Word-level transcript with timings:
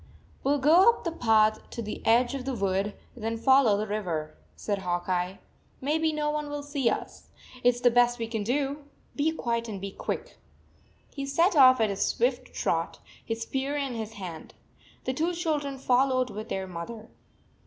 "We 0.43 0.49
11 0.53 0.61
go 0.67 0.89
up 0.89 1.03
the 1.03 1.11
path 1.11 1.69
to 1.69 1.79
the 1.83 2.03
edge 2.07 2.33
of 2.33 2.43
the 2.45 2.55
wood, 2.55 2.95
then 3.15 3.37
follow 3.37 3.77
the 3.77 3.85
river," 3.85 4.35
said 4.55 4.79
Hawk 4.79 5.07
Eye." 5.07 5.37
Maybe 5.79 6.11
no 6.11 6.31
one 6.31 6.49
will 6.49 6.63
see 6.63 6.89
us. 6.89 7.27
It 7.63 7.75
s 7.75 7.81
the 7.81 7.91
best 7.91 8.17
we 8.17 8.25
can 8.25 8.43
do. 8.43 8.85
Be 9.15 9.31
quiet 9.31 9.69
and 9.69 9.79
be 9.79 9.91
quick." 9.91 10.37
He 11.13 11.27
set 11.27 11.55
off 11.55 11.79
at 11.79 11.91
a 11.91 11.95
swift 11.95 12.51
trot, 12.51 12.97
his 13.23 13.43
spear 13.43 13.77
in 13.77 13.93
his 13.93 14.13
hand. 14.13 14.55
The 15.03 15.13
two 15.13 15.33
children 15.35 15.77
followed 15.77 16.31
with 16.31 16.49
their 16.49 16.65
mother. 16.65 17.09